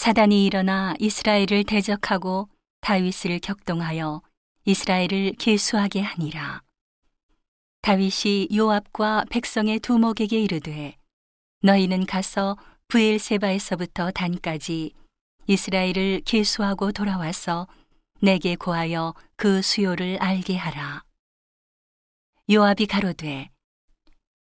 [0.00, 2.48] 사단이 일어나 이스라엘을 대적하고
[2.80, 4.22] 다윗을 격동하여
[4.64, 6.62] 이스라엘을 계수하게 하니라.
[7.82, 10.96] 다윗이 요압과 백성의 두목에게 이르되
[11.60, 12.56] 너희는 가서
[12.88, 14.94] 부엘세바에서부터 단까지
[15.46, 17.68] 이스라엘을 계수하고 돌아와서
[18.22, 21.04] 내게 고하여 그 수요를 알게 하라.
[22.50, 23.50] 요압이 가로되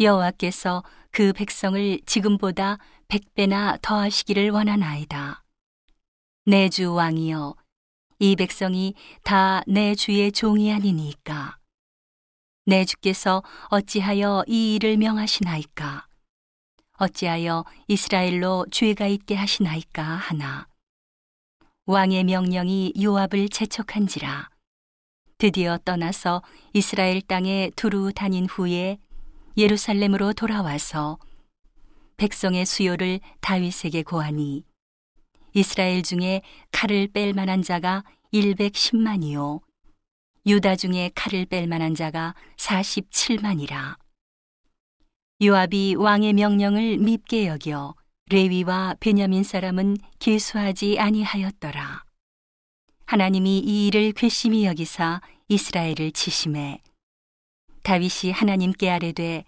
[0.00, 0.82] 여호와께서
[1.12, 5.43] 그 백성을 지금보다 백배나 더하시기를 원하나이다.
[6.46, 7.56] 내 주 왕이여
[8.18, 11.56] 이 백성이 다 내 주의 종이 아니니까.
[12.66, 16.06] 내 주께서 어찌하여 이 일을 명하시나이까?
[16.98, 20.68] 어찌하여 이스라엘로 죄가 있게 하시나이까 하나?
[21.86, 24.50] 왕의 명령이 요압을 재촉한지라.
[25.38, 26.42] 드디어 떠나서
[26.74, 28.98] 이스라엘 땅에 두루 다닌 후에
[29.56, 31.18] 예루살렘으로 돌아와서
[32.18, 34.64] 백성의 수요를 다윗에게 고하니
[35.54, 39.62] 이스라엘 중에 칼을 뺄 만한 자가 110만이요.
[40.46, 43.96] 유다 중에 칼을 뺄 만한 자가 47만이라.
[45.42, 47.94] 요압이 왕의 명령을 밉게 여겨
[48.30, 52.04] 레위와 베냐민 사람은 계수하지 아니하였더라.
[53.06, 56.80] 하나님이 이 일을 괘씸히 여기사 이스라엘을 치심해
[57.84, 59.44] 다윗이 하나님께 아뢰되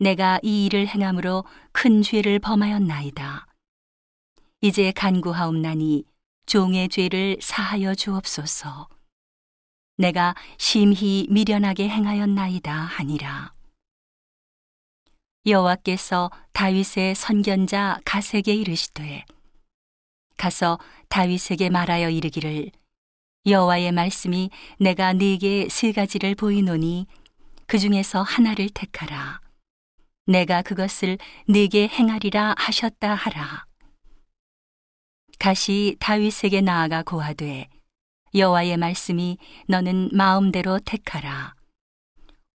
[0.00, 3.46] 내가 이 일을 행함으로 큰 죄를 범하였나이다.
[4.64, 6.04] 이제 간구하옵나니
[6.46, 8.88] 종의 죄를 사하여 주옵소서.
[9.98, 13.52] 내가 심히 미련하게 행하였나이다 하니라.
[15.44, 19.26] 여호와께서 다윗의 선견자 가세게 이르시되
[20.38, 20.78] 가서
[21.10, 22.70] 다윗에게 말하여 이르기를
[23.44, 24.48] 여호와의 말씀이
[24.80, 27.06] 내가 네게 세 가지를 보이노니
[27.66, 29.42] 그 중에서 하나를 택하라.
[30.24, 33.66] 내가 그것을 네게 행하리라 하셨다 하라.
[35.38, 37.68] 다시 다윗에게 나아가 고하되
[38.34, 41.54] 여호와의 말씀이 너는 마음대로 택하라.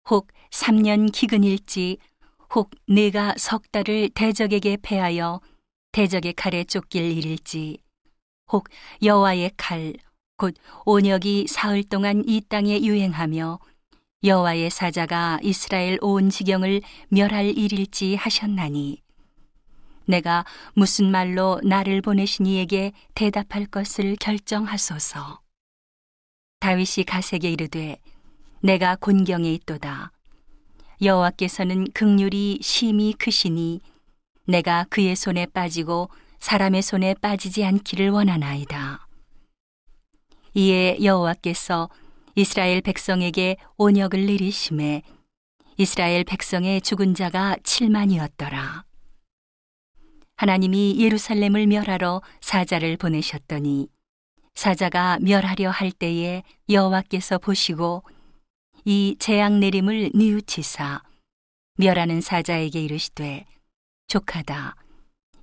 [0.10, 1.98] 혹 3년 기근일지
[2.56, 5.40] 혹 네가 석 달을 대적에게 패하여
[5.92, 7.78] 대적의 칼에 쫓길 일일지
[8.52, 8.68] 혹
[9.02, 9.94] 여호와의 칼
[10.40, 13.60] 곧 온역이 사흘 동안 이 땅에 유행하며
[14.24, 19.02] 여호와의 사자가 이스라엘 온 지경을 멸할 일일지 하셨나니
[20.10, 20.44] 내가
[20.74, 25.40] 무슨 말로 나를 보내신 이에게 대답할 것을 결정하소서.
[26.60, 28.00] 다윗이 가세게 이르되
[28.62, 30.12] 내가 곤경에 있도다.
[31.02, 33.82] 여호와께서는 극률이 심히 크시니
[34.46, 36.10] 내가 그의 손에 빠지고
[36.40, 39.08] 사람의 손에 빠지지 않기를 원하나이다.
[40.56, 41.90] 이에 여호와께서
[42.34, 45.04] 이스라엘 백성에게 온역을 내리심에
[45.78, 48.89] 이스라엘 백성의 죽은 자가 7만이었더라.
[50.40, 53.90] 하나님이 예루살렘을 멸하러 사자를 보내셨더니
[54.56, 58.04] 사자가 멸하려 할 때에 여호와께서 보시고
[58.86, 61.04] 이 재앙 내림을 뉘우치사
[61.76, 63.48] 멸하는 사자에게 이르시되
[64.08, 64.78] 족하다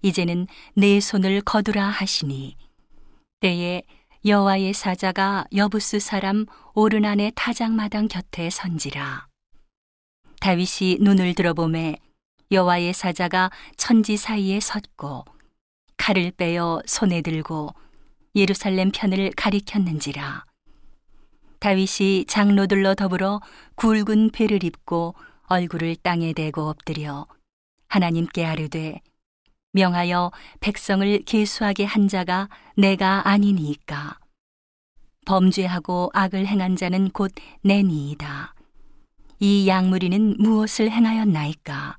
[0.00, 2.56] 이제는 내 손을 거두라 하시니
[3.40, 3.82] 때에
[4.24, 9.28] 여호와의 사자가 여부스 사람 오르난의 타작마당 곁에 선지라.
[10.40, 11.98] 다윗이 눈을 들어보매
[12.50, 15.24] 여호와의 사자가 천지 사이에 섰고
[15.96, 17.74] 칼을 빼어 손에 들고
[18.34, 20.44] 예루살렘 편을 가리켰는지라.
[21.58, 23.40] 다윗이 장로들로 더불어
[23.76, 25.14] 굵은 배를 입고
[25.46, 27.26] 얼굴을 땅에 대고 엎드려
[27.88, 29.00] 하나님께 아뢰되
[29.72, 30.30] 명하여
[30.60, 34.18] 백성을 계수하게 한 자가 내가 아니니까.
[35.24, 38.54] 범죄하고 악을 행한 자는 곧 내니이다.
[39.40, 41.98] 이 양무리는 무엇을 행하였나이까?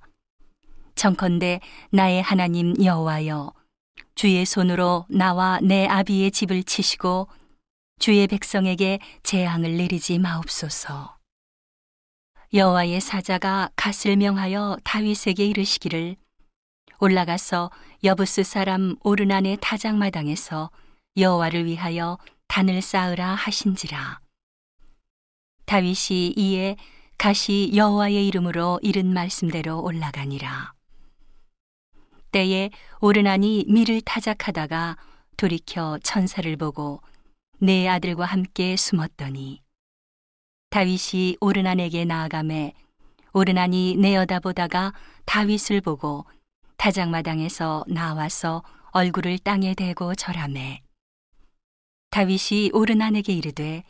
[0.97, 3.53] 청컨대 나의 하나님 여호와여
[4.15, 7.29] 주의 손으로 나와 내 아비의 집을 치시고
[7.99, 11.15] 주의 백성에게 재앙을 내리지 마옵소서.
[12.53, 16.15] 여호와의 사자가 갓을 명하여 다윗에게 이르시기를
[16.99, 17.69] 올라가서
[18.03, 20.71] 여부스 사람 오르난의 타작마당에서
[21.15, 22.17] 여호와를 위하여
[22.47, 24.19] 단을 쌓으라 하신지라.
[25.65, 26.75] 다윗이 이에
[27.19, 30.76] 가시 여호와의 이름으로 이른 말씀대로 올라가니라.
[32.37, 32.69] 때에
[33.01, 34.95] 오르난이 밀을 타작하다가
[35.37, 37.01] 돌이켜 천사를 보고
[37.57, 39.63] 내 아들과 함께 숨었더니
[40.69, 42.73] 다윗이 오르난에게 나아가매
[43.33, 44.93] 오르난이 내어다보다가
[45.25, 46.25] 다윗을 보고
[46.77, 48.61] 타작마당에서 나와서
[48.91, 50.83] 얼굴을 땅에 대고 절하매
[52.11, 53.83] 다윗이 오르난에게 이르되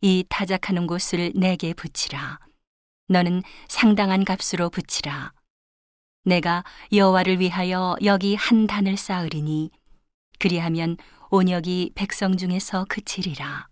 [0.00, 2.38] 이 타작하는 곳을 내게 붙이라.
[3.08, 5.32] 너는 상당한 값으로 붙이라
[6.24, 9.70] 내가 여호와를 위하여 여기 한 단을 쌓으리니
[10.38, 10.96] 그리하면
[11.30, 13.68] 온역이 백성 중에서 그치리라.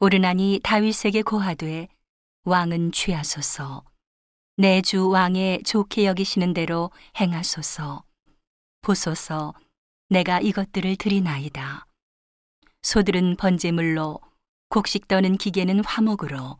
[0.00, 1.88] 오르나니 다윗에게 고하되
[2.44, 3.84] 왕은 취하소서
[4.56, 8.04] 내 주 왕의 좋게 여기시는 대로 행하소서
[8.82, 9.54] 보소서
[10.10, 11.86] 내가 이것들을 드리나이다.
[12.82, 14.20] 소들은 번제물로
[14.68, 16.58] 곡식 떠는 기계는 화목으로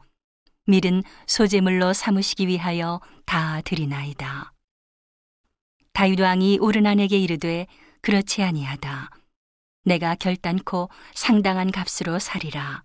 [0.67, 4.53] 밀은 소제물로 삼으시기 위하여 다 드리나이다.
[5.93, 7.67] 다윗 왕이 오르난에게 이르되
[8.01, 9.11] 그렇지 아니하다.
[9.85, 12.85] 내가 결단코 상당한 값으로 사리라.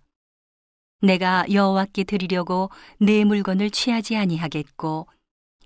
[1.02, 5.06] 내가 여호와께 드리려고 내 물건을 취하지 아니하겠고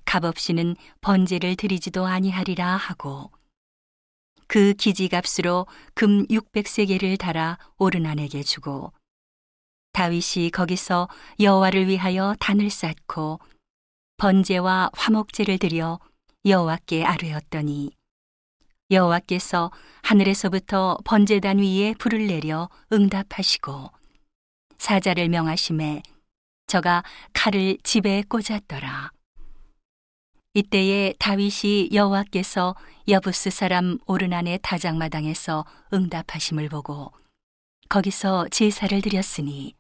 [0.05, 3.31] 값없이는 번제를 드리지도 아니하리라 하고
[4.49, 8.93] 그 기지값으로 금 600세계를 달아 오르난에게 주고
[10.01, 11.11] 다윗이 거기서
[11.41, 13.39] 여호와를 위하여 단을 쌓고
[14.17, 16.01] 번제와 화목제를 드려
[16.47, 17.91] 여호와께 아뢰었더니
[18.91, 19.71] 여호와께서
[20.03, 23.91] 하늘에서부터 번제단 위에 불을 내려 응답하시고
[24.79, 26.03] 사자를 명하심에
[26.67, 27.03] 저가
[27.35, 29.11] 칼을 집에 꽂았더라.
[30.55, 32.75] 이때에 다윗이 여호와께서
[33.07, 37.13] 여부스 사람 오르난의 다장마당에서 응답하심을 보고
[37.91, 39.75] 거기서 제사를 드렸으니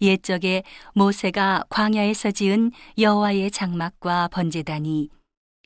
[0.00, 0.62] 옛적에
[0.94, 5.08] 모세가 광야에서 지은 여호와의 장막과 번제단이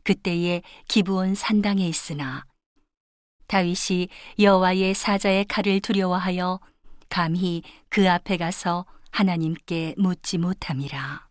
[0.04, 2.44] 그때에 기브온 산당에 있으나
[3.46, 6.60] 다윗이 여호와의 사자의 칼을 두려워하여
[7.08, 11.29] 감히 그 앞에 가서 하나님께 묻지 못함이라.